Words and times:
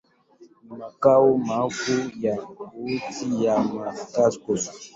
Ni 0.65 0.75
makao 0.77 1.37
makuu 1.37 2.01
ya 2.21 2.35
kaunti 2.37 3.45
ya 3.45 3.57
Machakos. 3.63 4.63